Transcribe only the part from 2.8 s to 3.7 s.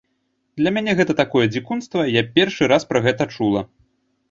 пра гэта чула.